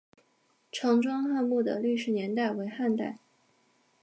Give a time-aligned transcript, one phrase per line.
[0.71, 3.19] 常庄汉墓的历史年代为汉代。